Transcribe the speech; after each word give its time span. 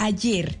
ayer 0.00 0.58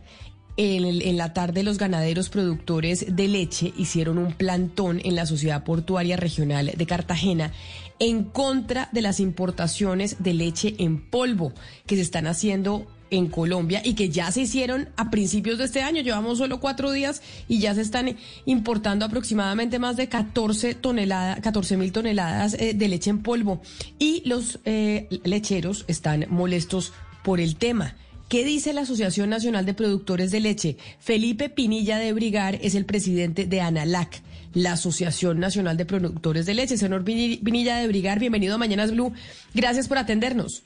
en, 0.56 1.16
la 1.16 1.32
tarde 1.32 1.64
los 1.64 1.76
ganaderos 1.76 2.28
productores 2.28 3.16
de 3.16 3.26
leche 3.26 3.72
hicieron 3.76 4.16
un 4.16 4.32
plantón 4.32 5.00
en 5.02 5.16
la 5.16 5.26
Sociedad 5.26 5.64
Portuaria 5.64 6.16
Regional 6.16 6.72
de 6.76 6.86
Cartagena 6.86 7.50
en 7.98 8.22
contra 8.22 8.88
de 8.92 9.02
las 9.02 9.18
importaciones 9.18 10.22
de 10.22 10.34
leche 10.34 10.76
en 10.78 11.10
polvo 11.10 11.52
que 11.86 11.96
se 11.96 12.02
están 12.02 12.28
haciendo 12.28 12.86
en 13.10 13.26
Colombia 13.26 13.82
y 13.84 13.94
que 13.94 14.08
ya 14.08 14.30
se 14.30 14.42
hicieron 14.42 14.88
a 14.96 15.10
principios 15.10 15.58
de 15.58 15.64
este 15.64 15.82
año. 15.82 16.00
Llevamos 16.00 16.38
solo 16.38 16.60
cuatro 16.60 16.92
días 16.92 17.20
y 17.48 17.58
ya 17.58 17.74
se 17.74 17.80
están 17.80 18.16
importando 18.44 19.04
aproximadamente 19.04 19.80
más 19.80 19.96
de 19.96 20.08
14 20.08 20.76
toneladas, 20.76 21.40
14 21.40 21.76
mil 21.76 21.90
toneladas 21.90 22.54
eh, 22.54 22.72
de 22.72 22.88
leche 22.88 23.10
en 23.10 23.24
polvo. 23.24 23.62
Y 23.98 24.22
los 24.28 24.60
eh, 24.64 25.08
lecheros 25.24 25.84
están 25.88 26.26
molestos 26.28 26.92
por 27.24 27.40
el 27.40 27.56
tema. 27.56 27.96
¿Qué 28.28 28.44
dice 28.44 28.74
la 28.74 28.82
Asociación 28.82 29.30
Nacional 29.30 29.64
de 29.64 29.72
Productores 29.72 30.30
de 30.30 30.40
Leche? 30.40 30.76
Felipe 31.00 31.48
Pinilla 31.48 31.96
de 31.96 32.12
Brigar 32.12 32.58
es 32.60 32.74
el 32.74 32.84
presidente 32.84 33.46
de 33.46 33.62
ANALAC, 33.62 34.20
la 34.52 34.72
Asociación 34.72 35.40
Nacional 35.40 35.78
de 35.78 35.86
Productores 35.86 36.44
de 36.44 36.52
Leche. 36.52 36.76
Señor 36.76 37.04
Pinilla 37.04 37.78
de 37.78 37.88
Brigar, 37.88 38.18
bienvenido 38.18 38.56
a 38.56 38.58
Mañanas 38.58 38.92
Blue. 38.92 39.14
Gracias 39.54 39.88
por 39.88 39.96
atendernos. 39.96 40.62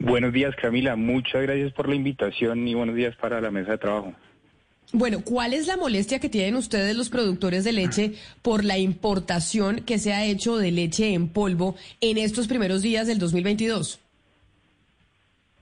Buenos 0.00 0.32
días, 0.32 0.56
Camila. 0.60 0.96
Muchas 0.96 1.40
gracias 1.42 1.72
por 1.72 1.88
la 1.88 1.94
invitación 1.94 2.66
y 2.66 2.74
buenos 2.74 2.96
días 2.96 3.14
para 3.14 3.40
la 3.40 3.52
mesa 3.52 3.70
de 3.70 3.78
trabajo. 3.78 4.12
Bueno, 4.92 5.20
¿cuál 5.24 5.54
es 5.54 5.68
la 5.68 5.76
molestia 5.76 6.18
que 6.18 6.28
tienen 6.28 6.56
ustedes 6.56 6.96
los 6.96 7.10
productores 7.10 7.62
de 7.62 7.72
leche 7.72 8.14
por 8.42 8.64
la 8.64 8.76
importación 8.76 9.82
que 9.82 10.00
se 10.00 10.12
ha 10.12 10.24
hecho 10.24 10.56
de 10.56 10.72
leche 10.72 11.14
en 11.14 11.28
polvo 11.28 11.76
en 12.00 12.18
estos 12.18 12.48
primeros 12.48 12.82
días 12.82 13.06
del 13.06 13.20
2022? 13.20 14.00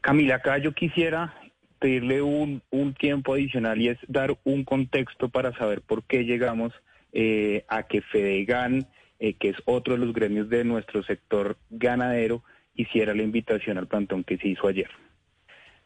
Camila, 0.02 0.34
acá 0.34 0.58
yo 0.58 0.72
quisiera 0.72 1.32
pedirle 1.78 2.22
un, 2.22 2.60
tiempo 2.98 3.34
adicional 3.34 3.80
y 3.80 3.88
es 3.88 3.98
dar 4.08 4.36
un 4.42 4.64
contexto 4.64 5.28
para 5.28 5.56
saber 5.56 5.80
por 5.80 6.02
qué 6.02 6.24
llegamos 6.24 6.72
eh, 7.12 7.64
a 7.68 7.84
que 7.84 8.02
Fedegan, 8.02 8.88
eh, 9.20 9.34
que 9.34 9.50
es 9.50 9.56
otro 9.64 9.94
de 9.94 10.04
los 10.04 10.12
gremios 10.12 10.48
de 10.48 10.64
nuestro 10.64 11.04
sector 11.04 11.56
ganadero, 11.70 12.42
hiciera 12.74 13.14
la 13.14 13.22
invitación 13.22 13.78
al 13.78 13.86
plantón 13.86 14.24
que 14.24 14.38
se 14.38 14.48
hizo 14.48 14.66
ayer. 14.66 14.90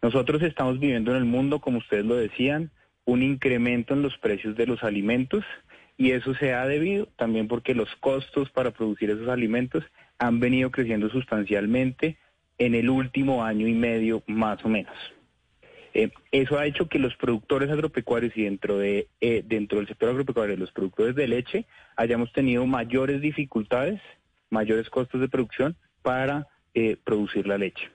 Nosotros 0.01 0.43
estamos 0.43 0.81
viviendo 0.81 1.11
en 1.11 1.19
el 1.19 1.25
mundo, 1.27 1.61
como 1.61 1.79
ustedes 1.79 2.07
lo 2.07 2.17
decían, 2.17 2.71
un 3.05 3.23
incremento 3.23 3.93
en 3.93 4.01
los 4.01 4.17
precios 4.17 4.57
de 4.57 4.67
los 4.67 4.83
alimentos 4.83 5.45
y 5.99 6.13
eso 6.13 6.35
se 6.35 6.55
ha 6.55 6.67
debido 6.67 7.07
también 7.17 7.49
porque 7.49 7.75
los 7.75 7.95
costos 7.97 8.51
para 8.51 8.71
producir 8.71 9.11
esos 9.11 9.29
alimentos 9.29 9.85
han 10.19 10.41
venido 10.41 10.71
creciendo 10.71 11.11
sustancialmente 11.11 12.17
en 12.59 12.75
el 12.75 12.89
último 12.91 13.45
año 13.45 13.67
y 13.67 13.75
medio 13.75 14.23
más 14.27 14.65
o 14.65 14.69
menos. 14.69 14.95
Eh, 15.95 16.11
eso 16.31 16.59
ha 16.59 16.67
hecho 16.67 16.89
que 16.89 16.99
los 16.99 17.17
productores 17.17 17.71
agropecuarios 17.71 18.37
y 18.37 18.43
dentro, 18.43 18.77
de, 18.77 19.09
eh, 19.23 19.43
dentro 19.47 19.79
del 19.79 19.89
sector 19.89 20.11
agropecuario, 20.11 20.55
los 20.57 20.71
productores 20.71 21.15
de 21.15 21.27
leche, 21.27 21.65
hayamos 21.97 22.33
tenido 22.35 22.67
mayores 22.67 23.23
dificultades, 23.23 23.99
mayores 24.51 24.91
costos 24.91 25.23
de 25.23 25.29
producción 25.29 25.75
para 26.03 26.49
eh, 26.75 26.99
producir 27.03 27.47
la 27.47 27.57
leche. 27.57 27.89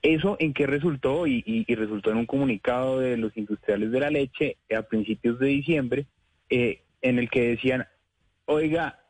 ¿Eso 0.00 0.36
en 0.40 0.54
qué 0.54 0.66
resultó? 0.66 1.26
Y, 1.26 1.44
y, 1.44 1.74
resultó 1.74 2.10
en 2.10 2.16
un 2.16 2.26
comunicado 2.26 2.98
de 2.98 3.18
los 3.18 3.36
industriales 3.36 3.92
de 3.92 4.00
la 4.00 4.10
leche 4.10 4.56
a 4.74 4.80
principios 4.80 5.38
de 5.38 5.48
diciembre, 5.48 6.06
en 6.48 7.18
el 7.18 7.30
que 7.30 7.48
decían, 7.48 7.86
oiga, 8.46 9.01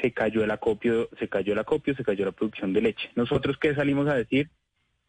se 0.00 0.12
cayó 0.12 0.44
el 0.44 0.50
acopio, 0.50 1.08
se 1.18 1.28
cayó 1.28 1.52
el 1.52 1.58
acopio, 1.58 1.94
se 1.94 2.04
cayó 2.04 2.24
la 2.24 2.32
producción 2.32 2.72
de 2.72 2.82
leche. 2.82 3.10
Nosotros 3.14 3.58
qué 3.58 3.74
salimos 3.74 4.08
a 4.08 4.14
decir? 4.14 4.50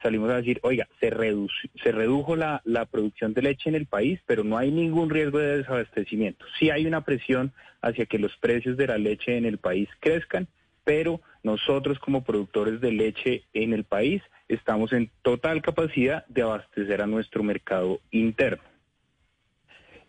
Salimos 0.02 0.32
a 0.32 0.38
decir, 0.38 0.60
oiga, 0.64 0.88
se, 1.00 1.10
se 1.10 1.92
redujo 1.92 2.36
la, 2.36 2.62
la 2.66 2.86
producción 2.86 3.34
de 3.34 3.44
leche 3.44 3.70
en 3.70 3.76
el 3.76 3.86
país, 3.86 4.20
pero 4.26 4.44
no 4.44 4.58
hay 4.58 4.72
ningún 4.72 5.10
riesgo 5.10 5.38
de 5.38 5.58
desabastecimiento. 5.58 6.46
Sí 6.58 6.72
hay 6.72 6.88
una 6.88 7.06
presión 7.06 7.54
hacia 7.82 8.08
que 8.08 8.18
los 8.18 8.36
precios 8.38 8.78
de 8.78 8.88
la 8.88 8.98
leche 8.98 9.38
en 9.38 9.46
el 9.46 9.60
país 9.60 9.90
crezcan, 10.00 10.48
pero 10.84 11.22
nosotros 11.44 12.00
como 12.00 12.24
productores 12.24 12.82
de 12.82 12.92
leche 12.92 13.44
en 13.54 13.74
el 13.74 13.84
país 13.84 14.22
estamos 14.48 14.92
en 14.94 15.12
total 15.22 15.62
capacidad 15.62 16.26
de 16.28 16.42
abastecer 16.42 17.02
a 17.02 17.08
nuestro 17.08 17.44
mercado 17.44 18.00
interno. 18.12 18.71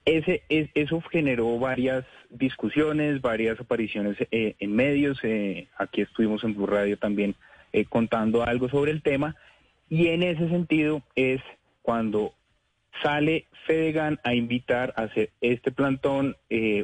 Ese, 0.04 0.42
eso 0.48 1.00
generó 1.00 1.58
varias 1.58 2.04
discusiones, 2.28 3.20
varias 3.20 3.60
apariciones 3.60 4.16
eh, 4.32 4.56
en 4.58 4.74
medios. 4.74 5.18
Eh, 5.22 5.68
aquí 5.78 6.00
estuvimos 6.00 6.42
en 6.42 6.54
Blue 6.54 6.66
Radio 6.66 6.98
también 6.98 7.36
eh, 7.72 7.84
contando 7.84 8.42
algo 8.42 8.68
sobre 8.68 8.90
el 8.90 9.02
tema. 9.02 9.36
Y 9.88 10.08
en 10.08 10.24
ese 10.24 10.48
sentido 10.48 11.02
es 11.14 11.40
cuando 11.82 12.34
sale 13.02 13.46
Fedegan 13.66 14.18
a 14.24 14.34
invitar 14.34 14.92
a 14.96 15.02
hacer 15.02 15.30
este 15.40 15.70
plantón 15.70 16.36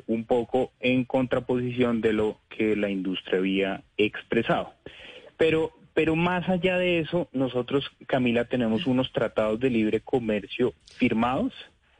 un 0.07 0.25
poco 0.25 0.73
en 0.81 1.05
contraposición 1.05 2.01
de 2.01 2.13
lo 2.13 2.39
que 2.49 2.77
la 2.77 2.89
industria 2.89 3.39
había 3.39 3.83
expresado. 3.97 4.75
Pero, 5.37 5.73
pero 5.93 6.17
más 6.17 6.49
allá 6.49 6.79
de 6.79 7.01
eso, 7.01 7.29
nosotros, 7.33 7.91
Camila, 8.07 8.45
tenemos 8.45 8.87
unos 8.87 9.13
tratados 9.13 9.59
de 9.61 9.71
libre 9.71 10.01
comercio 10.01 10.73
firmados 10.97 11.53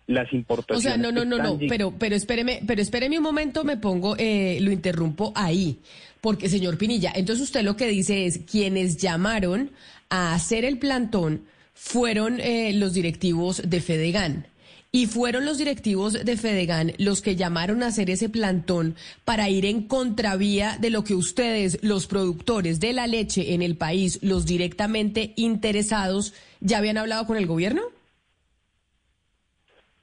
las 0.09 0.33
importaciones. 0.33 0.85
O 0.85 0.89
sea, 0.89 0.97
no, 0.97 1.13
no, 1.13 1.25
no, 1.25 1.41
no, 1.41 1.59
pero, 1.69 1.93
pero 1.97 2.17
espéreme, 2.17 2.63
pero 2.67 2.83
espéreme 2.83 3.19
un 3.19 3.23
momento, 3.23 3.63
me 3.63 3.77
pongo, 3.77 4.17
eh, 4.19 4.59
lo 4.61 4.73
interrumpo 4.73 5.33
ahí, 5.37 5.79
porque 6.21 6.49
señor 6.49 6.79
Pinilla, 6.79 7.13
entonces 7.15 7.45
usted 7.45 7.63
lo 7.63 7.77
que 7.77 7.87
dice 7.87 8.27
es 8.27 8.39
quienes 8.39 8.97
llamaron 8.97 9.71
a 10.09 10.35
hacer 10.35 10.65
el 10.65 10.79
plantón 10.79 11.43
fueron 11.75 12.41
eh, 12.41 12.73
los 12.73 12.95
directivos 12.95 13.63
de 13.65 13.81
Fedegan. 13.81 14.47
Y 14.91 15.05
fueron 15.05 15.45
los 15.45 15.59
directivos 15.59 16.15
de 16.15 16.37
Fedegan 16.39 16.95
los 16.97 17.21
que 17.21 17.37
llamaron 17.37 17.83
a 17.83 17.89
hacer 17.89 18.09
ese 18.09 18.31
plantón 18.31 18.97
para 19.27 19.51
ir 19.51 19.67
en 19.67 19.83
contravía 19.83 20.79
de 20.81 20.89
lo 20.89 21.05
que 21.05 21.15
ustedes, 21.15 21.79
los 21.83 22.07
productores 22.07 22.81
de 22.81 22.95
la 22.95 23.07
leche 23.07 23.53
en 23.53 23.61
el 23.61 23.77
país, 23.77 24.19
los 24.23 24.47
directamente 24.47 25.35
interesados, 25.37 26.33
ya 26.61 26.79
habían 26.79 26.97
hablado 26.97 27.27
con 27.27 27.37
el 27.37 27.47
gobierno? 27.47 27.83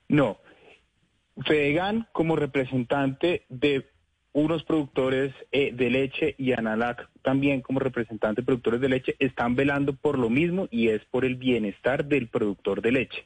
No. 0.08 0.38
Fedegan 1.46 2.08
como 2.14 2.36
representante 2.36 3.46
de 3.50 3.86
unos 4.36 4.64
productores 4.64 5.34
eh, 5.52 5.72
de 5.74 5.90
leche 5.90 6.36
y 6.38 6.52
Analac 6.52 7.10
también 7.22 7.62
como 7.62 7.80
representante 7.80 8.42
de 8.42 8.46
productores 8.46 8.82
de 8.82 8.90
leche 8.90 9.16
están 9.20 9.56
velando 9.56 9.94
por 9.94 10.20
lo 10.20 10.30
mismo 10.30 10.68
y 10.70 10.90
es 10.90 11.04
por 11.06 11.24
el 11.24 11.36
bienestar 11.36 12.06
del 12.06 12.28
productor 12.28 12.82
de 12.82 12.92
leche. 12.92 13.26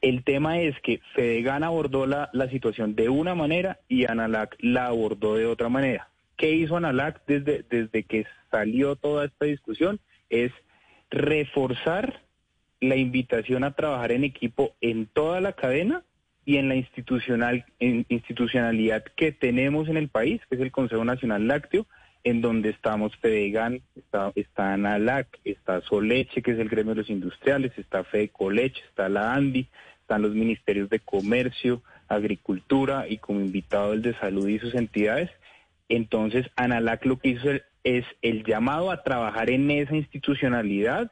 El 0.00 0.24
tema 0.24 0.60
es 0.60 0.80
que 0.82 1.00
Fedegan 1.14 1.64
abordó 1.64 2.06
la, 2.06 2.30
la 2.32 2.48
situación 2.48 2.94
de 2.94 3.08
una 3.08 3.34
manera 3.34 3.80
y 3.88 4.10
Analac 4.10 4.56
la 4.60 4.86
abordó 4.86 5.34
de 5.34 5.46
otra 5.46 5.68
manera. 5.68 6.08
¿Qué 6.36 6.52
hizo 6.52 6.76
Analac 6.76 7.22
desde, 7.26 7.64
desde 7.68 8.04
que 8.04 8.24
salió 8.50 8.96
toda 8.96 9.26
esta 9.26 9.44
discusión? 9.44 10.00
Es 10.30 10.52
reforzar 11.10 12.22
la 12.80 12.96
invitación 12.96 13.64
a 13.64 13.72
trabajar 13.72 14.12
en 14.12 14.24
equipo 14.24 14.72
en 14.80 15.06
toda 15.06 15.40
la 15.40 15.52
cadena 15.52 16.02
y 16.44 16.56
en 16.56 16.68
la 16.68 16.74
institucional, 16.74 17.64
institucionalidad 17.78 19.04
que 19.16 19.32
tenemos 19.32 19.88
en 19.88 19.96
el 19.96 20.08
país, 20.08 20.40
que 20.48 20.56
es 20.56 20.60
el 20.60 20.72
Consejo 20.72 21.04
Nacional 21.04 21.46
Lácteo, 21.46 21.86
en 22.24 22.40
donde 22.40 22.70
estamos 22.70 23.16
Fedegan, 23.16 23.80
está, 23.96 24.32
está 24.34 24.74
ANALAC, 24.74 25.38
está 25.44 25.80
Soleche, 25.82 26.42
que 26.42 26.52
es 26.52 26.58
el 26.58 26.68
gremio 26.68 26.94
de 26.94 27.02
los 27.02 27.10
industriales, 27.10 27.72
está 27.76 28.04
Fedecoleche, 28.04 28.82
está 28.88 29.08
la 29.08 29.34
ANDI, 29.34 29.68
están 30.00 30.22
los 30.22 30.34
ministerios 30.34 30.90
de 30.90 31.00
Comercio, 31.00 31.82
Agricultura 32.08 33.06
y 33.08 33.18
como 33.18 33.40
invitado 33.40 33.92
el 33.92 34.02
de 34.02 34.14
Salud 34.14 34.48
y 34.48 34.58
sus 34.58 34.74
entidades. 34.74 35.30
Entonces, 35.88 36.46
ANALAC 36.56 37.06
lo 37.06 37.18
que 37.18 37.28
hizo 37.28 37.48
es 37.84 38.04
el 38.22 38.44
llamado 38.44 38.90
a 38.90 39.02
trabajar 39.02 39.50
en 39.50 39.70
esa 39.70 39.96
institucionalidad 39.96 41.10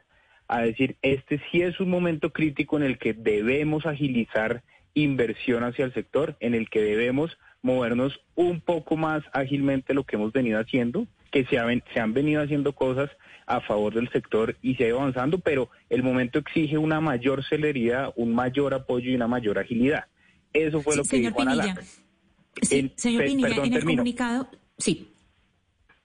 a 0.49 0.61
decir, 0.61 0.97
este 1.03 1.39
sí 1.49 1.61
es 1.61 1.79
un 1.79 1.89
momento 1.89 2.33
crítico 2.33 2.75
en 2.75 2.83
el 2.83 2.97
que 2.97 3.13
debemos 3.13 3.85
agilizar 3.85 4.63
inversión 4.95 5.63
hacia 5.63 5.85
el 5.85 5.93
sector, 5.93 6.35
en 6.39 6.55
el 6.55 6.69
que 6.69 6.81
debemos 6.81 7.37
movernos 7.61 8.19
un 8.35 8.59
poco 8.59 8.97
más 8.97 9.23
ágilmente 9.31 9.93
lo 9.93 10.03
que 10.03 10.15
hemos 10.15 10.33
venido 10.33 10.59
haciendo, 10.59 11.05
que 11.31 11.45
se, 11.45 11.57
se 11.93 11.99
han 11.99 12.13
venido 12.13 12.41
haciendo 12.41 12.73
cosas 12.73 13.11
a 13.45 13.61
favor 13.61 13.93
del 13.93 14.09
sector 14.09 14.55
y 14.63 14.73
se 14.75 14.85
ha 14.85 14.87
ido 14.87 14.99
avanzando, 14.99 15.37
pero 15.37 15.69
el 15.89 16.01
momento 16.01 16.39
exige 16.39 16.79
una 16.79 16.99
mayor 16.99 17.43
celeridad, 17.43 18.11
un 18.15 18.33
mayor 18.33 18.73
apoyo 18.73 19.11
y 19.11 19.15
una 19.15 19.27
mayor 19.27 19.59
agilidad. 19.59 20.05
Eso 20.51 20.81
fue 20.81 20.95
lo 20.95 21.03
que 21.03 21.17
dijo 21.17 21.41
Ana 21.41 21.75
Sí, 22.61 22.91
señor 22.95 23.25
Pinilla, 23.25 23.63
en 23.63 23.73
el 23.73 23.85
comunicado, 23.85 24.49
sí. 24.79 25.11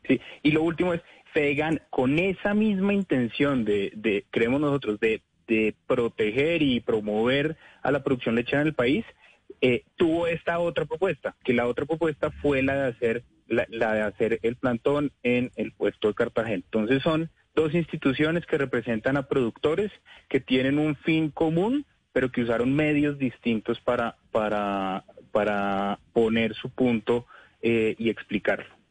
Sí, 0.06 0.20
y 0.42 0.50
lo 0.50 0.62
último 0.62 0.92
es, 0.92 1.00
Fegan, 1.34 1.82
con 1.90 2.18
esa 2.18 2.54
misma 2.54 2.94
intención 2.94 3.66
de, 3.66 4.24
creemos 4.30 4.60
nosotros, 4.60 4.98
de, 5.00 5.22
proteger 5.86 6.62
y 6.62 6.80
promover 6.80 7.58
a 7.82 7.90
la 7.90 8.02
producción 8.02 8.34
lechera 8.34 8.62
en 8.62 8.68
el 8.68 8.74
país, 8.74 9.04
eh, 9.60 9.84
tuvo 9.96 10.26
esta 10.26 10.58
otra 10.58 10.86
propuesta, 10.86 11.36
que 11.44 11.52
la 11.52 11.66
otra 11.66 11.84
propuesta 11.84 12.30
fue 12.30 12.62
la 12.62 12.74
de 12.74 12.88
hacer 12.88 13.24
la, 13.46 13.66
de 13.68 14.00
hacer 14.00 14.38
el 14.42 14.56
plantón 14.56 15.12
en 15.22 15.50
el 15.56 15.72
puesto 15.72 16.08
de 16.08 16.14
Cartagena. 16.14 16.62
Entonces 16.64 17.02
son 17.02 17.30
dos 17.54 17.74
instituciones 17.74 18.46
que 18.46 18.56
representan 18.56 19.18
a 19.18 19.28
productores 19.28 19.92
que 20.28 20.40
tienen 20.40 20.78
un 20.78 20.96
fin 20.96 21.30
común 21.30 21.84
pero 22.14 22.30
que 22.30 22.42
usaron 22.42 22.72
medios 22.72 23.18
distintos 23.18 23.80
para 23.80 24.16
poner 26.12 26.54
su 26.54 26.70
punto 26.70 27.26
eh, 27.60 27.96
y 27.98 28.08
explicarlo. 28.08 28.83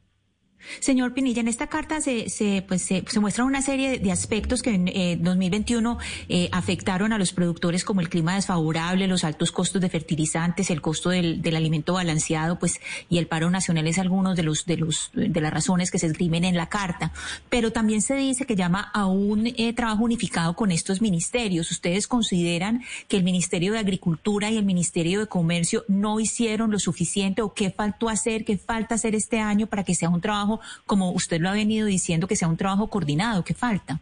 Señor 0.79 1.13
Pinilla, 1.13 1.41
en 1.41 1.47
esta 1.47 1.67
carta 1.67 2.01
se, 2.01 2.29
se, 2.29 2.63
pues, 2.67 2.81
se, 2.83 3.03
muestra 3.19 3.43
una 3.43 3.61
serie 3.61 3.99
de 3.99 4.11
aspectos 4.11 4.61
que 4.61 4.71
en 4.71 5.23
2021 5.23 5.97
eh, 5.99 6.45
eh, 6.45 6.49
afectaron 6.51 7.13
a 7.13 7.17
los 7.17 7.33
productores 7.33 7.83
como 7.83 8.01
el 8.01 8.09
clima 8.09 8.35
desfavorable, 8.35 9.07
los 9.07 9.23
altos 9.23 9.51
costos 9.51 9.81
de 9.81 9.89
fertilizantes, 9.89 10.69
el 10.69 10.81
costo 10.81 11.09
del, 11.09 11.41
del, 11.41 11.55
alimento 11.55 11.93
balanceado, 11.93 12.59
pues 12.59 12.79
y 13.09 13.17
el 13.17 13.27
paro 13.27 13.49
nacional 13.49 13.87
es 13.87 13.99
algunos 13.99 14.35
de 14.35 14.43
los 14.43 14.65
de 14.65 14.77
los 14.77 15.11
de 15.13 15.41
las 15.41 15.53
razones 15.53 15.91
que 15.91 15.99
se 15.99 16.07
esgrimen 16.07 16.43
en 16.43 16.55
la 16.55 16.69
carta. 16.69 17.11
Pero 17.49 17.71
también 17.71 18.01
se 18.01 18.15
dice 18.15 18.45
que 18.45 18.55
llama 18.55 18.91
a 18.93 19.05
un 19.05 19.47
eh, 19.47 19.73
trabajo 19.73 20.03
unificado 20.03 20.55
con 20.55 20.71
estos 20.71 21.01
ministerios. 21.01 21.71
¿Ustedes 21.71 22.07
consideran 22.07 22.83
que 23.07 23.17
el 23.17 23.23
Ministerio 23.23 23.73
de 23.73 23.79
Agricultura 23.79 24.49
y 24.49 24.57
el 24.57 24.65
Ministerio 24.65 25.19
de 25.19 25.27
Comercio 25.27 25.83
no 25.87 26.19
hicieron 26.19 26.71
lo 26.71 26.79
suficiente 26.79 27.41
o 27.41 27.53
qué 27.53 27.71
faltó 27.71 28.09
hacer, 28.09 28.45
qué 28.45 28.57
falta 28.57 28.95
hacer 28.95 29.15
este 29.15 29.39
año 29.39 29.67
para 29.67 29.83
que 29.83 29.95
sea 29.95 30.09
un 30.09 30.21
trabajo 30.21 30.52
como 30.85 31.11
usted 31.11 31.39
lo 31.41 31.49
ha 31.49 31.53
venido 31.53 31.87
diciendo, 31.87 32.27
que 32.27 32.35
sea 32.35 32.47
un 32.47 32.57
trabajo 32.57 32.87
coordinado? 32.87 33.43
¿Qué 33.43 33.53
falta? 33.53 33.99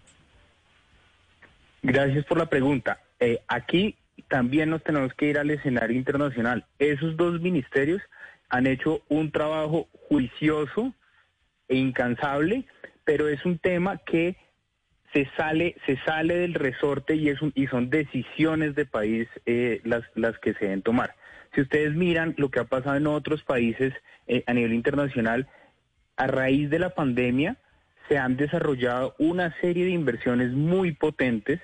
Gracias 1.81 2.25
por 2.25 2.37
la 2.37 2.45
pregunta. 2.45 2.99
Eh, 3.19 3.39
aquí 3.47 3.95
también 4.27 4.69
nos 4.69 4.83
tenemos 4.83 5.13
que 5.13 5.27
ir 5.27 5.37
al 5.37 5.51
escenario 5.51 5.97
internacional. 5.97 6.65
Esos 6.79 7.17
dos 7.17 7.41
ministerios 7.41 8.01
han 8.49 8.67
hecho 8.67 9.01
un 9.09 9.31
trabajo 9.31 9.87
juicioso 10.07 10.93
e 11.67 11.75
incansable, 11.77 12.65
pero 13.03 13.27
es 13.27 13.45
un 13.45 13.57
tema 13.57 13.97
que 13.97 14.35
se 15.13 15.29
sale, 15.37 15.75
se 15.85 15.97
sale 16.05 16.35
del 16.35 16.53
resorte 16.53 17.15
y, 17.15 17.29
es 17.29 17.39
y 17.55 17.67
son 17.67 17.89
decisiones 17.89 18.75
de 18.75 18.85
país 18.85 19.27
eh, 19.45 19.81
las, 19.83 20.03
las 20.15 20.37
que 20.39 20.53
se 20.53 20.65
deben 20.65 20.81
tomar. 20.81 21.15
Si 21.53 21.61
ustedes 21.61 21.93
miran 21.93 22.33
lo 22.37 22.49
que 22.49 22.59
ha 22.59 22.65
pasado 22.65 22.95
en 22.95 23.07
otros 23.07 23.43
países 23.43 23.93
eh, 24.27 24.43
a 24.47 24.53
nivel 24.53 24.73
internacional, 24.73 25.47
a 26.15 26.27
raíz 26.27 26.69
de 26.69 26.79
la 26.79 26.91
pandemia 26.91 27.57
se 28.07 28.17
han 28.17 28.37
desarrollado 28.37 29.15
una 29.19 29.55
serie 29.61 29.85
de 29.85 29.91
inversiones 29.91 30.51
muy 30.51 30.91
potentes 30.93 31.59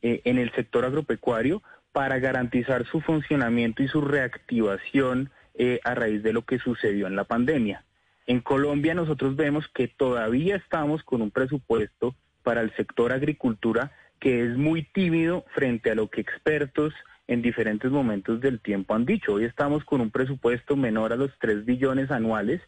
eh, 0.00 0.22
en 0.24 0.38
el 0.38 0.50
sector 0.52 0.84
agropecuario 0.84 1.62
para 1.92 2.18
garantizar 2.18 2.86
su 2.86 3.00
funcionamiento 3.00 3.82
y 3.82 3.88
su 3.88 4.00
reactivación 4.00 5.30
eh, 5.54 5.80
a 5.84 5.94
raíz 5.94 6.22
de 6.22 6.32
lo 6.32 6.42
que 6.42 6.58
sucedió 6.58 7.06
en 7.06 7.16
la 7.16 7.24
pandemia. 7.24 7.84
En 8.26 8.40
Colombia 8.40 8.94
nosotros 8.94 9.36
vemos 9.36 9.68
que 9.74 9.88
todavía 9.88 10.56
estamos 10.56 11.02
con 11.02 11.20
un 11.20 11.30
presupuesto 11.30 12.14
para 12.42 12.62
el 12.62 12.74
sector 12.76 13.12
agricultura 13.12 13.92
que 14.18 14.44
es 14.44 14.56
muy 14.56 14.84
tímido 14.84 15.44
frente 15.54 15.90
a 15.90 15.94
lo 15.94 16.08
que 16.08 16.20
expertos 16.20 16.94
en 17.26 17.42
diferentes 17.42 17.90
momentos 17.90 18.40
del 18.40 18.60
tiempo 18.60 18.94
han 18.94 19.04
dicho. 19.04 19.34
Hoy 19.34 19.44
estamos 19.44 19.84
con 19.84 20.00
un 20.00 20.10
presupuesto 20.10 20.76
menor 20.76 21.12
a 21.12 21.16
los 21.16 21.30
3 21.38 21.64
billones 21.64 22.10
anuales 22.10 22.60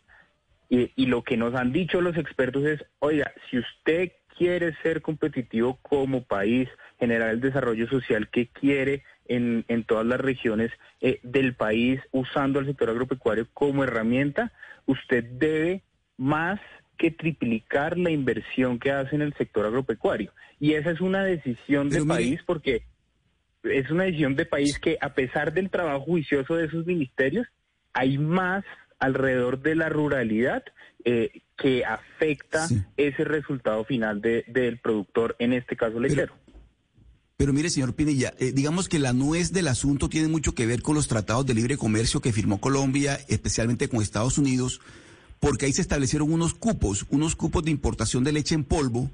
y, 0.96 1.06
lo 1.06 1.22
que 1.22 1.36
nos 1.36 1.54
han 1.54 1.72
dicho 1.72 2.00
los 2.00 2.16
expertos 2.16 2.64
es, 2.64 2.84
oiga, 2.98 3.32
si 3.50 3.58
usted 3.58 4.12
quiere 4.36 4.74
ser 4.82 5.02
competitivo 5.02 5.78
como 5.82 6.24
país, 6.24 6.68
generar 6.98 7.30
el 7.30 7.40
desarrollo 7.40 7.88
social 7.88 8.28
que 8.30 8.48
quiere 8.48 9.04
en, 9.26 9.64
en 9.68 9.84
todas 9.84 10.06
las 10.06 10.20
regiones 10.20 10.72
eh, 11.00 11.20
del 11.22 11.54
país, 11.54 12.00
usando 12.10 12.58
el 12.58 12.66
sector 12.66 12.90
agropecuario 12.90 13.46
como 13.54 13.84
herramienta, 13.84 14.52
usted 14.86 15.24
debe 15.24 15.82
más 16.16 16.60
que 16.98 17.10
triplicar 17.10 17.98
la 17.98 18.10
inversión 18.10 18.78
que 18.78 18.92
hace 18.92 19.16
en 19.16 19.22
el 19.22 19.34
sector 19.34 19.66
agropecuario. 19.66 20.32
Y 20.60 20.74
esa 20.74 20.90
es 20.90 21.00
una 21.00 21.24
decisión 21.24 21.88
de 21.90 22.04
país 22.04 22.40
porque 22.44 22.82
es 23.62 23.90
una 23.90 24.04
decisión 24.04 24.36
de 24.36 24.46
país 24.46 24.78
que 24.78 24.98
a 25.00 25.14
pesar 25.14 25.52
del 25.52 25.70
trabajo 25.70 26.00
juicioso 26.00 26.56
de 26.56 26.66
esos 26.66 26.86
ministerios, 26.86 27.46
hay 27.92 28.18
más 28.18 28.64
alrededor 28.98 29.62
de 29.62 29.74
la 29.74 29.88
ruralidad 29.88 30.64
eh, 31.04 31.42
que 31.56 31.84
afecta 31.84 32.66
ese 32.96 33.24
resultado 33.24 33.84
final 33.84 34.20
del 34.20 34.78
productor, 34.78 35.36
en 35.38 35.52
este 35.52 35.76
caso 35.76 36.00
lechero. 36.00 36.34
Pero, 37.36 37.52
mire, 37.52 37.68
señor 37.68 37.94
Pinilla, 37.94 38.32
eh, 38.38 38.52
digamos 38.52 38.88
que 38.88 38.98
la 38.98 39.12
nuez 39.12 39.52
del 39.52 39.68
asunto 39.68 40.08
tiene 40.08 40.28
mucho 40.28 40.54
que 40.54 40.66
ver 40.66 40.82
con 40.82 40.94
los 40.94 41.08
tratados 41.08 41.44
de 41.44 41.54
libre 41.54 41.76
comercio 41.76 42.20
que 42.20 42.32
firmó 42.32 42.60
Colombia, 42.60 43.18
especialmente 43.28 43.88
con 43.88 44.02
Estados 44.02 44.38
Unidos, 44.38 44.80
porque 45.40 45.66
ahí 45.66 45.72
se 45.72 45.82
establecieron 45.82 46.32
unos 46.32 46.54
cupos, 46.54 47.06
unos 47.10 47.34
cupos 47.34 47.64
de 47.64 47.72
importación 47.72 48.24
de 48.24 48.32
leche 48.32 48.54
en 48.54 48.64
polvo 48.64 49.10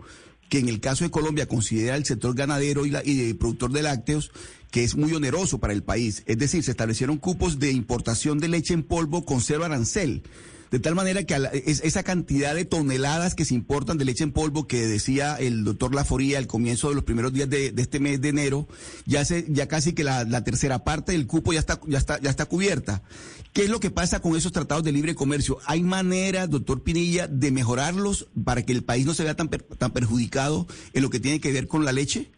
que 0.50 0.58
en 0.58 0.68
el 0.68 0.80
caso 0.80 1.04
de 1.04 1.10
Colombia 1.10 1.46
considera 1.46 1.96
el 1.96 2.04
sector 2.04 2.34
ganadero 2.34 2.84
y, 2.84 2.90
la, 2.90 3.02
y 3.02 3.32
productor 3.32 3.72
de 3.72 3.82
lácteos 3.82 4.30
que 4.70 4.84
es 4.84 4.96
muy 4.96 5.14
oneroso 5.14 5.58
para 5.58 5.72
el 5.72 5.82
país. 5.82 6.22
Es 6.26 6.38
decir, 6.38 6.62
se 6.62 6.72
establecieron 6.72 7.16
cupos 7.16 7.58
de 7.58 7.72
importación 7.72 8.38
de 8.38 8.48
leche 8.48 8.74
en 8.74 8.82
polvo 8.82 9.24
con 9.24 9.40
cero 9.40 9.64
arancel. 9.64 10.22
De 10.70 10.78
tal 10.78 10.94
manera 10.94 11.24
que 11.24 11.34
esa 11.64 12.04
cantidad 12.04 12.54
de 12.54 12.64
toneladas 12.64 13.34
que 13.34 13.44
se 13.44 13.54
importan 13.54 13.98
de 13.98 14.04
leche 14.04 14.22
en 14.22 14.30
polvo 14.30 14.68
que 14.68 14.86
decía 14.86 15.34
el 15.34 15.64
doctor 15.64 15.92
Laforía 15.92 16.38
al 16.38 16.46
comienzo 16.46 16.90
de 16.90 16.94
los 16.94 17.02
primeros 17.02 17.32
días 17.32 17.50
de, 17.50 17.74
este 17.76 17.98
mes 17.98 18.20
de 18.20 18.28
enero, 18.28 18.68
ya 19.04 19.24
se, 19.24 19.46
ya 19.48 19.66
casi 19.66 19.94
que 19.94 20.04
la, 20.04 20.44
tercera 20.44 20.84
parte 20.84 21.10
del 21.10 21.26
cupo 21.26 21.52
ya 21.52 21.58
está, 21.58 21.80
ya 21.88 21.98
está, 21.98 22.20
ya 22.20 22.30
está 22.30 22.46
cubierta. 22.46 23.02
¿Qué 23.52 23.62
es 23.62 23.70
lo 23.70 23.80
que 23.80 23.90
pasa 23.90 24.20
con 24.20 24.36
esos 24.36 24.52
tratados 24.52 24.84
de 24.84 24.92
libre 24.92 25.16
comercio? 25.16 25.58
¿Hay 25.66 25.82
manera, 25.82 26.46
doctor 26.46 26.82
Pinilla, 26.84 27.26
de 27.26 27.50
mejorarlos 27.50 28.28
para 28.44 28.62
que 28.64 28.72
el 28.72 28.84
país 28.84 29.06
no 29.06 29.14
se 29.14 29.24
vea 29.24 29.34
tan, 29.34 29.48
tan 29.48 29.92
perjudicado 29.92 30.66
en 30.92 31.02
lo 31.02 31.10
que 31.10 31.18
tiene 31.18 31.40
que 31.40 31.52
ver 31.52 31.66
con 31.66 31.84
la 31.84 31.92
leche? 31.92 32.30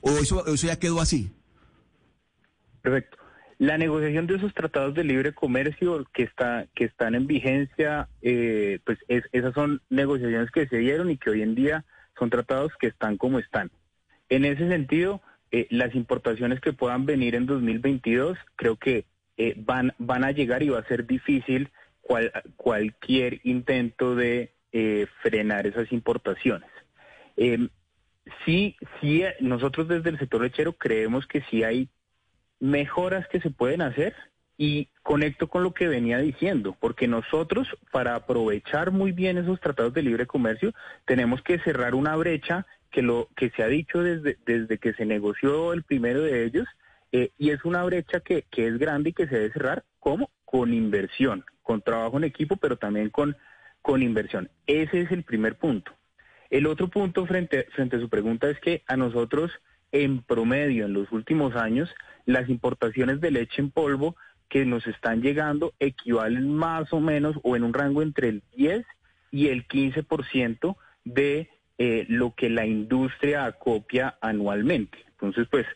¿O 0.00 0.10
eso, 0.18 0.44
ya 0.54 0.78
quedó 0.78 1.00
así? 1.00 1.30
Perfecto. 2.80 3.18
La 3.58 3.76
negociación 3.76 4.26
de 4.26 4.36
esos 4.36 4.54
tratados 4.54 4.94
de 4.94 5.04
libre 5.04 5.32
comercio 5.32 6.06
que 6.12 6.22
está 6.22 6.66
que 6.74 6.84
están 6.84 7.14
en 7.14 7.26
vigencia, 7.26 8.08
eh, 8.22 8.78
pues 8.84 8.98
esas 9.08 9.54
son 9.54 9.82
negociaciones 9.88 10.50
que 10.50 10.68
se 10.68 10.76
dieron 10.78 11.10
y 11.10 11.16
que 11.16 11.30
hoy 11.30 11.42
en 11.42 11.54
día 11.54 11.84
son 12.18 12.30
tratados 12.30 12.72
que 12.78 12.86
están 12.86 13.16
como 13.16 13.38
están. 13.38 13.70
En 14.28 14.44
ese 14.44 14.68
sentido, 14.68 15.22
eh, 15.50 15.66
las 15.70 15.94
importaciones 15.94 16.60
que 16.60 16.72
puedan 16.72 17.06
venir 17.06 17.34
en 17.34 17.46
2022 17.46 18.38
creo 18.56 18.76
que 18.76 19.06
eh, 19.36 19.54
van 19.58 19.94
van 19.98 20.24
a 20.24 20.32
llegar 20.32 20.62
y 20.62 20.68
va 20.68 20.80
a 20.80 20.88
ser 20.88 21.06
difícil 21.06 21.70
cualquier 22.56 23.40
intento 23.44 24.14
de 24.14 24.52
frenar 25.22 25.66
esas 25.66 25.90
importaciones. 25.90 26.68
Em, 27.36 27.68
sí, 28.44 28.76
sí, 29.00 29.24
nosotros 29.40 29.88
desde 29.88 30.10
el 30.10 30.18
sector 30.18 30.42
lechero 30.42 30.74
creemos 30.74 31.26
que 31.26 31.42
sí 31.50 31.64
hay 31.64 31.88
mejoras 32.60 33.26
que 33.28 33.40
se 33.40 33.50
pueden 33.50 33.82
hacer 33.82 34.14
y 34.58 34.88
conecto 35.02 35.48
con 35.48 35.62
lo 35.62 35.74
que 35.74 35.88
venía 35.88 36.18
diciendo, 36.18 36.76
porque 36.80 37.06
nosotros 37.06 37.68
para 37.92 38.14
aprovechar 38.14 38.90
muy 38.90 39.12
bien 39.12 39.36
esos 39.36 39.60
tratados 39.60 39.92
de 39.92 40.02
libre 40.02 40.26
comercio 40.26 40.72
tenemos 41.04 41.42
que 41.42 41.58
cerrar 41.58 41.94
una 41.94 42.16
brecha 42.16 42.66
que 42.90 43.02
lo 43.02 43.28
que 43.36 43.50
se 43.50 43.62
ha 43.62 43.68
dicho 43.68 44.02
desde, 44.02 44.38
desde 44.46 44.78
que 44.78 44.94
se 44.94 45.04
negoció 45.04 45.74
el 45.74 45.82
primero 45.82 46.22
de 46.22 46.44
ellos 46.44 46.66
eh, 47.16 47.32
y 47.38 47.48
es 47.48 47.64
una 47.64 47.82
brecha 47.82 48.20
que, 48.20 48.42
que 48.50 48.66
es 48.66 48.76
grande 48.76 49.08
y 49.08 49.12
que 49.14 49.26
se 49.26 49.36
debe 49.36 49.52
cerrar 49.54 49.84
como 49.98 50.28
con 50.44 50.74
inversión, 50.74 51.46
con 51.62 51.80
trabajo 51.80 52.18
en 52.18 52.24
equipo, 52.24 52.56
pero 52.56 52.76
también 52.76 53.08
con, 53.08 53.38
con 53.80 54.02
inversión. 54.02 54.50
Ese 54.66 55.00
es 55.00 55.10
el 55.10 55.22
primer 55.22 55.56
punto. 55.56 55.92
El 56.50 56.66
otro 56.66 56.88
punto 56.88 57.24
frente, 57.24 57.68
frente 57.72 57.96
a 57.96 58.00
su 58.00 58.10
pregunta 58.10 58.50
es 58.50 58.60
que 58.60 58.82
a 58.86 58.98
nosotros 58.98 59.50
en 59.92 60.24
promedio 60.24 60.84
en 60.84 60.92
los 60.92 61.10
últimos 61.10 61.56
años 61.56 61.88
las 62.26 62.50
importaciones 62.50 63.18
de 63.22 63.30
leche 63.30 63.62
en 63.62 63.70
polvo 63.70 64.14
que 64.50 64.66
nos 64.66 64.86
están 64.86 65.22
llegando 65.22 65.72
equivalen 65.80 66.54
más 66.54 66.92
o 66.92 67.00
menos 67.00 67.36
o 67.44 67.56
en 67.56 67.64
un 67.64 67.72
rango 67.72 68.02
entre 68.02 68.28
el 68.28 68.42
10 68.56 68.84
y 69.30 69.48
el 69.48 69.66
15% 69.66 70.76
de 71.06 71.48
eh, 71.78 72.04
lo 72.10 72.34
que 72.34 72.50
la 72.50 72.66
industria 72.66 73.46
acopia 73.46 74.18
anualmente. 74.20 74.98
Entonces, 75.12 75.48
pues, 75.50 75.66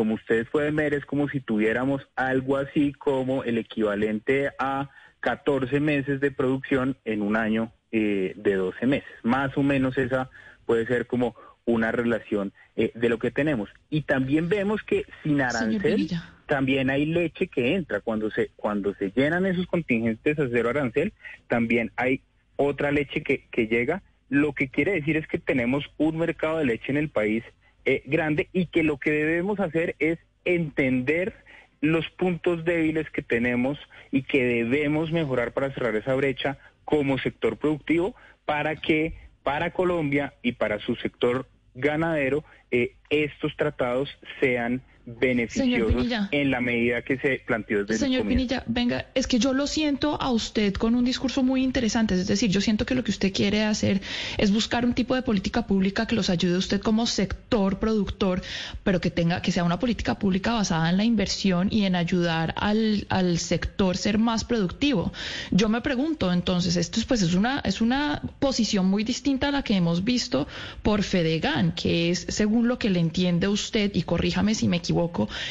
como 0.00 0.14
ustedes 0.14 0.48
pueden 0.48 0.76
ver, 0.76 0.94
es 0.94 1.04
como 1.04 1.28
si 1.28 1.40
tuviéramos 1.40 2.00
algo 2.16 2.56
así 2.56 2.94
como 2.94 3.44
el 3.44 3.58
equivalente 3.58 4.48
a 4.58 4.88
14 5.20 5.78
meses 5.78 6.20
de 6.22 6.30
producción 6.30 6.96
en 7.04 7.20
un 7.20 7.36
año 7.36 7.70
eh, 7.92 8.32
de 8.34 8.54
12 8.54 8.86
meses. 8.86 9.10
Más 9.24 9.54
o 9.58 9.62
menos 9.62 9.98
esa 9.98 10.30
puede 10.64 10.86
ser 10.86 11.06
como 11.06 11.36
una 11.66 11.92
relación 11.92 12.54
eh, 12.76 12.92
de 12.94 13.10
lo 13.10 13.18
que 13.18 13.30
tenemos. 13.30 13.68
Y 13.90 14.00
también 14.00 14.48
vemos 14.48 14.82
que 14.82 15.04
sin 15.22 15.42
arancel 15.42 16.08
también 16.46 16.88
hay 16.88 17.04
leche 17.04 17.48
que 17.48 17.74
entra. 17.74 18.00
Cuando 18.00 18.30
se, 18.30 18.52
cuando 18.56 18.94
se 18.94 19.12
llenan 19.14 19.44
esos 19.44 19.66
contingentes 19.66 20.38
a 20.38 20.48
cero 20.50 20.70
arancel, 20.70 21.12
también 21.46 21.92
hay 21.96 22.22
otra 22.56 22.90
leche 22.90 23.22
que, 23.22 23.48
que 23.50 23.66
llega. 23.66 24.02
Lo 24.30 24.54
que 24.54 24.70
quiere 24.70 24.92
decir 24.92 25.18
es 25.18 25.28
que 25.28 25.38
tenemos 25.38 25.84
un 25.98 26.16
mercado 26.16 26.56
de 26.56 26.64
leche 26.64 26.90
en 26.90 26.96
el 26.96 27.10
país 27.10 27.44
eh, 27.84 28.02
grande 28.06 28.48
y 28.52 28.66
que 28.66 28.82
lo 28.82 28.98
que 28.98 29.10
debemos 29.10 29.60
hacer 29.60 29.96
es 29.98 30.18
entender 30.44 31.34
los 31.80 32.08
puntos 32.10 32.64
débiles 32.64 33.08
que 33.10 33.22
tenemos 33.22 33.78
y 34.10 34.22
que 34.22 34.44
debemos 34.44 35.12
mejorar 35.12 35.52
para 35.52 35.72
cerrar 35.72 35.96
esa 35.96 36.14
brecha 36.14 36.58
como 36.84 37.18
sector 37.18 37.56
productivo 37.56 38.14
para 38.44 38.76
que 38.76 39.14
para 39.42 39.70
Colombia 39.70 40.34
y 40.42 40.52
para 40.52 40.78
su 40.80 40.96
sector 40.96 41.46
ganadero, 41.74 42.44
eh, 42.70 42.94
estos 43.08 43.56
tratados 43.56 44.10
sean 44.40 44.82
beneficiosos 45.06 46.06
en 46.30 46.50
la 46.50 46.60
medida 46.60 47.02
que 47.02 47.18
se 47.18 47.40
planteó 47.46 47.84
desde 47.84 48.04
Señor 48.04 48.26
Pinilla, 48.26 48.62
venga, 48.66 49.06
es 49.14 49.26
que 49.26 49.38
yo 49.38 49.54
lo 49.54 49.66
siento 49.66 50.20
a 50.20 50.30
usted 50.30 50.74
con 50.74 50.94
un 50.94 51.04
discurso 51.04 51.42
muy 51.42 51.62
interesante, 51.62 52.14
es 52.14 52.26
decir, 52.26 52.50
yo 52.50 52.60
siento 52.60 52.84
que 52.84 52.94
lo 52.94 53.02
que 53.02 53.10
usted 53.10 53.32
quiere 53.32 53.64
hacer 53.64 54.02
es 54.36 54.52
buscar 54.52 54.84
un 54.84 54.94
tipo 54.94 55.14
de 55.14 55.22
política 55.22 55.66
pública 55.66 56.06
que 56.06 56.14
los 56.14 56.30
ayude 56.30 56.56
a 56.56 56.58
usted 56.58 56.80
como 56.80 57.06
sector 57.06 57.78
productor, 57.78 58.42
pero 58.84 59.00
que 59.00 59.10
tenga 59.10 59.40
que 59.42 59.52
sea 59.52 59.64
una 59.64 59.78
política 59.78 60.18
pública 60.18 60.52
basada 60.52 60.90
en 60.90 60.96
la 60.96 61.04
inversión 61.04 61.68
y 61.70 61.84
en 61.84 61.96
ayudar 61.96 62.54
al, 62.56 63.06
al 63.08 63.38
sector 63.38 63.96
ser 63.96 64.18
más 64.18 64.44
productivo. 64.44 65.12
Yo 65.50 65.68
me 65.68 65.80
pregunto, 65.80 66.32
entonces, 66.32 66.76
esto 66.76 67.00
es, 67.00 67.06
pues 67.06 67.22
es 67.22 67.34
una 67.34 67.60
es 67.64 67.80
una 67.80 68.20
posición 68.38 68.86
muy 68.86 69.04
distinta 69.04 69.48
a 69.48 69.50
la 69.50 69.62
que 69.62 69.74
hemos 69.74 70.04
visto 70.04 70.46
por 70.82 71.02
Fedegan, 71.02 71.72
que 71.72 72.10
es 72.10 72.26
según 72.28 72.68
lo 72.68 72.78
que 72.78 72.90
le 72.90 73.00
entiende 73.00 73.48
usted 73.48 73.90
y 73.94 74.02
corríjame 74.02 74.54
si 74.54 74.68
me 74.68 74.76
equivoco 74.76 74.89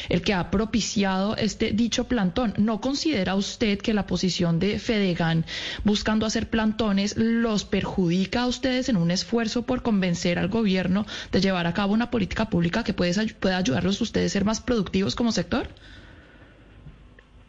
el 0.08 0.22
que 0.22 0.34
ha 0.34 0.50
propiciado 0.50 1.36
este 1.36 1.72
dicho 1.72 2.04
plantón. 2.04 2.54
¿No 2.56 2.80
considera 2.80 3.34
usted 3.34 3.78
que 3.78 3.94
la 3.94 4.06
posición 4.06 4.58
de 4.58 4.78
Fedegan 4.78 5.44
buscando 5.84 6.26
hacer 6.26 6.48
plantones 6.48 7.16
los 7.16 7.64
perjudica 7.64 8.42
a 8.42 8.46
ustedes 8.46 8.88
en 8.88 8.96
un 8.96 9.10
esfuerzo 9.10 9.66
por 9.66 9.82
convencer 9.82 10.38
al 10.38 10.48
gobierno 10.48 11.06
de 11.32 11.40
llevar 11.40 11.66
a 11.66 11.74
cabo 11.74 11.92
una 11.92 12.10
política 12.10 12.50
pública 12.50 12.84
que 12.84 12.94
puede, 12.94 13.12
pueda 13.34 13.58
ayudarlos 13.58 14.00
a 14.00 14.04
ustedes 14.04 14.32
a 14.32 14.34
ser 14.34 14.44
más 14.44 14.60
productivos 14.60 15.14
como 15.14 15.32
sector? 15.32 15.68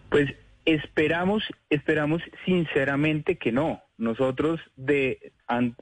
Pues 0.09 0.29
esperamos, 0.65 1.43
esperamos 1.69 2.21
sinceramente 2.45 3.37
que 3.37 3.51
no. 3.51 3.81
Nosotros 3.97 4.59
de 4.75 5.31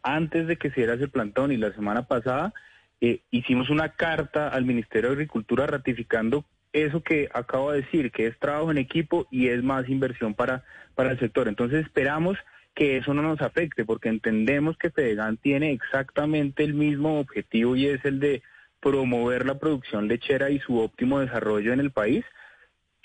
antes 0.04 0.48
de 0.48 0.58
que 0.58 0.70
se 0.70 0.82
diera 0.82 0.96
ese 0.96 1.08
plantón 1.08 1.52
y 1.52 1.58
la 1.58 1.74
semana 1.74 2.04
pasada 2.08 2.54
eh, 3.02 3.22
hicimos 3.32 3.70
una 3.70 3.90
carta 3.90 4.50
al 4.50 4.66
Ministerio 4.66 5.10
de 5.10 5.16
Agricultura 5.16 5.68
ratificando 5.68 6.46
eso 6.74 7.02
que 7.02 7.30
acabo 7.34 7.72
de 7.72 7.82
decir, 7.82 8.12
que 8.12 8.28
es 8.28 8.38
trabajo 8.38 8.72
en 8.72 8.78
equipo 8.78 9.28
y 9.32 9.48
es 9.48 9.64
más 9.64 9.90
inversión 9.90 10.34
para, 10.34 10.64
para 10.96 11.12
el 11.12 11.20
sector. 11.20 11.48
Entonces 11.48 11.86
esperamos 11.86 12.38
que 12.76 12.98
eso 12.98 13.14
no 13.14 13.22
nos 13.22 13.42
afecte, 13.42 13.86
porque 13.86 14.10
entendemos 14.10 14.78
que 14.78 14.92
Fedegan 14.92 15.38
tiene 15.38 15.72
exactamente 15.72 16.64
el 16.64 16.74
mismo 16.74 17.20
objetivo 17.20 17.76
y 17.76 17.88
es 17.88 18.04
el 18.06 18.20
de 18.20 18.44
promover 18.80 19.46
la 19.46 19.60
producción 19.60 20.08
lechera 20.08 20.50
y 20.50 20.60
su 20.60 20.80
óptimo 20.80 21.20
desarrollo 21.20 21.74
en 21.74 21.80
el 21.80 21.92
país, 21.92 22.24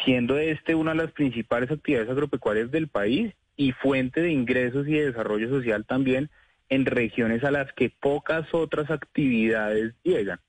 siendo 0.05 0.39
este 0.39 0.75
una 0.75 0.93
de 0.93 0.99
las 0.99 1.13
principales 1.13 1.71
actividades 1.71 2.11
agropecuarias 2.11 2.71
del 2.71 2.89
país 2.89 3.33
y 3.57 3.73
fuente 3.73 4.21
de 4.21 4.31
ingresos 4.31 4.87
y 4.87 4.93
de 4.93 5.07
desarrollo 5.07 5.49
social 5.49 5.85
también 5.87 6.31
en 6.69 6.87
regiones 6.87 7.45
a 7.45 7.51
las 7.51 7.73
que 7.73 7.91
pocas 7.91 8.53
otras 8.53 8.91
actividades 8.91 9.95
llegan. 10.03 10.41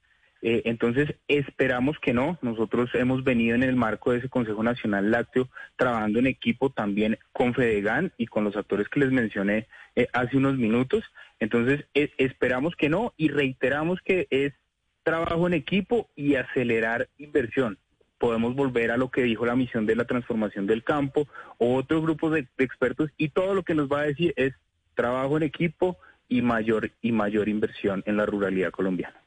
Eh, 0.47 0.61
entonces, 0.65 1.15
esperamos 1.27 1.97
que 1.99 2.13
no. 2.13 2.37
Nosotros 2.43 2.91
hemos 2.93 3.23
venido 3.23 3.55
en 3.55 3.63
el 3.63 3.75
marco 3.75 4.11
de 4.11 4.19
ese 4.19 4.29
Consejo 4.29 4.61
Nacional 4.61 5.09
Lácteo 5.09 5.49
trabajando 5.75 6.19
en 6.19 6.27
equipo 6.27 6.69
también 6.69 7.17
con 7.31 7.55
Fedegan 7.55 8.13
y 8.17 8.27
con 8.27 8.43
los 8.43 8.55
actores 8.55 8.87
que 8.87 8.99
les 8.99 9.11
mencioné 9.11 9.67
eh, 9.95 10.07
hace 10.13 10.37
unos 10.37 10.55
minutos. 10.57 11.03
Entonces, 11.39 11.85
e, 11.95 12.11
esperamos 12.17 12.75
que 12.75 12.89
no 12.89 13.13
y 13.17 13.29
reiteramos 13.29 13.99
que 14.01 14.27
es 14.29 14.53
trabajo 15.01 15.47
en 15.47 15.55
equipo 15.55 16.09
y 16.15 16.35
acelerar 16.35 17.09
inversión. 17.17 17.79
Podemos 18.19 18.55
volver 18.55 18.91
a 18.91 18.97
lo 18.97 19.09
que 19.09 19.23
dijo 19.23 19.47
la 19.47 19.55
misión 19.55 19.87
de 19.87 19.95
la 19.95 20.05
transformación 20.05 20.67
del 20.67 20.83
campo 20.83 21.27
o 21.57 21.73
otros 21.73 22.03
grupos 22.03 22.33
de 22.33 22.47
expertos 22.59 23.09
y 23.17 23.29
todo 23.29 23.55
lo 23.55 23.63
que 23.63 23.73
nos 23.73 23.87
va 23.87 24.01
a 24.01 24.07
decir 24.07 24.33
es 24.35 24.53
trabajo 24.95 25.37
en 25.37 25.43
equipo 25.43 25.97
y 26.27 26.41
mayor 26.41 26.91
y 27.01 27.11
mayor 27.11 27.49
inversión 27.49 28.03
en 28.05 28.17
la 28.17 28.25
ruralidad 28.25 28.71
colombiana. 28.71 29.25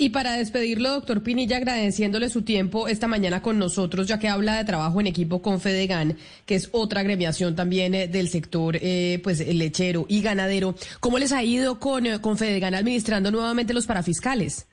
Y 0.00 0.08
para 0.08 0.32
despedirlo, 0.32 0.92
doctor 0.92 1.22
Pinilla, 1.22 1.58
agradeciéndole 1.58 2.30
su 2.30 2.40
tiempo 2.40 2.88
esta 2.88 3.06
mañana 3.06 3.42
con 3.42 3.58
nosotros, 3.58 4.08
ya 4.08 4.18
que 4.18 4.28
habla 4.28 4.56
de 4.56 4.64
trabajo 4.64 4.98
en 4.98 5.06
equipo 5.06 5.42
con 5.42 5.60
Fedegan, 5.60 6.16
que 6.46 6.54
es 6.54 6.70
otra 6.72 7.00
agremiación 7.00 7.54
también 7.54 7.94
eh, 7.94 8.08
del 8.08 8.28
sector 8.28 8.78
eh, 8.80 9.20
pues 9.22 9.46
lechero 9.46 10.06
y 10.08 10.22
ganadero. 10.22 10.74
¿Cómo 11.00 11.18
les 11.18 11.32
ha 11.32 11.42
ido 11.42 11.78
con, 11.78 12.06
eh, 12.06 12.18
con 12.22 12.38
Fedegan 12.38 12.74
administrando 12.74 13.30
nuevamente 13.30 13.74
los 13.74 13.86
parafiscales? 13.86 14.66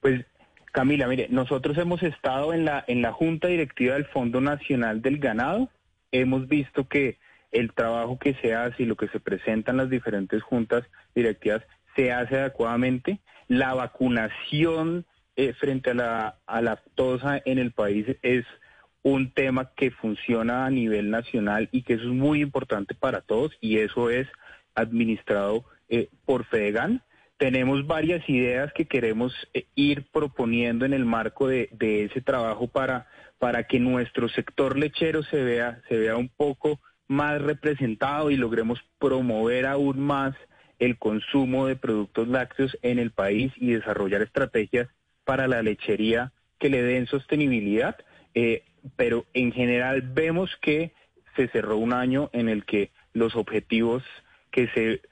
Pues 0.00 0.24
Camila, 0.72 1.06
mire, 1.06 1.26
nosotros 1.28 1.76
hemos 1.76 2.02
estado 2.02 2.54
en 2.54 2.64
la 2.64 2.82
en 2.88 3.02
la 3.02 3.12
junta 3.12 3.48
directiva 3.48 3.96
del 3.96 4.06
Fondo 4.06 4.40
Nacional 4.40 5.02
del 5.02 5.18
Ganado. 5.18 5.68
Hemos 6.10 6.48
visto 6.48 6.88
que 6.88 7.18
el 7.52 7.72
trabajo 7.72 8.18
que 8.18 8.34
se 8.34 8.54
hace 8.54 8.82
y 8.82 8.86
lo 8.86 8.96
que 8.96 9.08
se 9.08 9.20
presenta 9.20 9.70
en 9.70 9.78
las 9.78 9.90
diferentes 9.90 10.42
juntas 10.42 10.84
directivas 11.14 11.62
se 11.96 12.12
hace 12.12 12.38
adecuadamente. 12.38 13.20
La 13.48 13.74
vacunación 13.74 15.04
eh, 15.36 15.52
frente 15.54 15.90
a 15.90 15.94
la, 15.94 16.38
a 16.46 16.56
la 16.56 16.72
lactosa 16.72 17.40
en 17.44 17.58
el 17.58 17.72
país 17.72 18.06
es 18.22 18.44
un 19.02 19.32
tema 19.32 19.72
que 19.74 19.90
funciona 19.90 20.66
a 20.66 20.70
nivel 20.70 21.10
nacional 21.10 21.68
y 21.72 21.82
que 21.82 21.94
eso 21.94 22.04
es 22.04 22.10
muy 22.10 22.42
importante 22.42 22.94
para 22.94 23.20
todos 23.22 23.52
y 23.60 23.78
eso 23.78 24.10
es 24.10 24.28
administrado 24.74 25.64
eh, 25.88 26.08
por 26.24 26.44
FEDEGAN. 26.44 27.02
Tenemos 27.38 27.86
varias 27.86 28.28
ideas 28.28 28.72
que 28.74 28.84
queremos 28.84 29.32
eh, 29.54 29.64
ir 29.74 30.06
proponiendo 30.12 30.84
en 30.84 30.92
el 30.92 31.06
marco 31.06 31.48
de, 31.48 31.70
de, 31.72 32.04
ese 32.04 32.20
trabajo 32.20 32.68
para, 32.68 33.06
para 33.38 33.66
que 33.66 33.80
nuestro 33.80 34.28
sector 34.28 34.78
lechero 34.78 35.22
se 35.22 35.42
vea, 35.42 35.80
se 35.88 35.96
vea 35.96 36.16
un 36.16 36.28
poco 36.28 36.80
más 37.10 37.42
representado 37.42 38.30
y 38.30 38.36
logremos 38.36 38.80
promover 39.00 39.66
aún 39.66 39.98
más 39.98 40.36
el 40.78 40.96
consumo 40.96 41.66
de 41.66 41.74
productos 41.74 42.28
lácteos 42.28 42.78
en 42.82 43.00
el 43.00 43.10
país 43.10 43.52
y 43.56 43.72
desarrollar 43.72 44.22
estrategias 44.22 44.88
para 45.24 45.48
la 45.48 45.60
lechería 45.60 46.32
que 46.60 46.70
le 46.70 46.84
den 46.84 47.08
sostenibilidad. 47.08 47.96
Eh, 48.34 48.62
pero 48.94 49.26
en 49.34 49.50
general 49.50 50.02
vemos 50.02 50.56
que 50.62 50.92
se 51.34 51.48
cerró 51.48 51.78
un 51.78 51.92
año 51.92 52.30
en 52.32 52.48
el 52.48 52.64
que 52.64 52.92
los 53.12 53.34
objetivos 53.34 54.04
que 54.52 54.68
se 54.68 55.02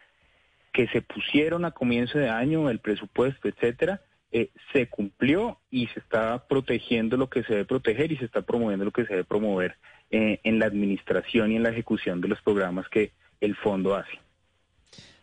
que 0.73 0.87
se 0.89 1.03
pusieron 1.03 1.65
a 1.65 1.73
comienzo 1.73 2.19
de 2.19 2.29
año, 2.29 2.71
el 2.71 2.79
presupuesto, 2.79 3.49
etcétera, 3.49 4.03
eh, 4.31 4.51
se 4.73 4.89
cumplió 4.89 5.59
y 5.71 5.89
se 5.89 5.99
está 5.99 6.47
protegiendo 6.47 7.17
lo 7.17 7.29
que 7.29 7.43
se 7.43 7.55
debe 7.55 7.65
proteger 7.65 8.13
y 8.13 8.19
se 8.19 8.27
está 8.27 8.43
promoviendo 8.43 8.85
lo 8.85 8.93
que 8.93 9.05
se 9.05 9.15
debe 9.15 9.25
promover 9.25 9.77
eh, 10.11 10.41
en 10.43 10.59
la 10.59 10.67
administración 10.67 11.53
y 11.53 11.57
en 11.57 11.63
la 11.63 11.71
ejecución 11.71 12.21
de 12.21 12.29
los 12.29 12.41
programas 12.41 12.89
que 12.89 13.13
el 13.41 13.55
fondo 13.57 13.95
hace. 13.95 14.19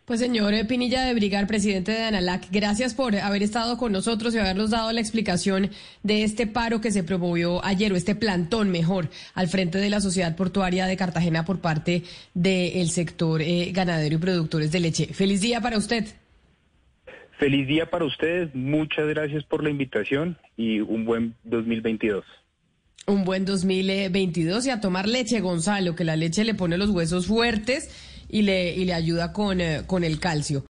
Pues 0.06 0.20
señor 0.20 0.54
Pinilla 0.68 1.02
de 1.02 1.14
Brigar, 1.14 1.48
presidente 1.48 1.90
de 1.90 2.04
ANALAC, 2.04 2.46
gracias 2.52 2.94
por 2.94 3.16
haber 3.16 3.42
estado 3.42 3.76
con 3.76 3.90
nosotros 3.90 4.32
y 4.32 4.38
habernos 4.38 4.70
dado 4.70 4.92
la 4.92 5.00
explicación 5.00 5.70
de 6.04 6.22
este 6.22 6.46
paro 6.46 6.80
que 6.80 6.92
se 6.92 7.02
promovió 7.02 7.64
ayer, 7.64 7.92
o 7.92 7.96
este 7.96 8.14
plantón 8.14 8.70
mejor, 8.70 9.08
al 9.34 9.48
frente 9.48 9.78
de 9.78 9.90
la 9.90 10.00
Sociedad 10.00 10.36
Portuaria 10.36 10.86
de 10.86 10.96
Cartagena 10.96 11.44
por 11.44 11.60
parte 11.60 12.04
del 12.34 12.88
sector 12.90 13.42
eh, 13.42 13.72
ganadero 13.72 14.14
y 14.14 14.18
productores 14.18 14.70
de 14.70 14.78
leche. 14.78 15.06
Feliz 15.06 15.40
día 15.40 15.60
para 15.60 15.76
usted. 15.76 16.04
Feliz 17.36 17.66
día 17.66 17.90
para 17.90 18.04
ustedes, 18.04 18.54
muchas 18.54 19.08
gracias 19.08 19.42
por 19.42 19.64
la 19.64 19.70
invitación 19.70 20.38
y 20.56 20.78
un 20.78 21.04
buen 21.04 21.34
2022 21.42 22.24
un 23.06 23.24
buen 23.24 23.44
2022 23.44 24.66
y 24.66 24.70
a 24.70 24.80
tomar 24.80 25.08
leche, 25.08 25.40
Gonzalo, 25.40 25.94
que 25.94 26.04
la 26.04 26.16
leche 26.16 26.44
le 26.44 26.54
pone 26.54 26.76
los 26.76 26.90
huesos 26.90 27.26
fuertes 27.26 27.88
y 28.28 28.42
le, 28.42 28.74
y 28.74 28.84
le 28.84 28.94
ayuda 28.94 29.32
con, 29.32 29.60
eh, 29.60 29.82
con 29.86 30.02
el 30.02 30.18
calcio. 30.18 30.64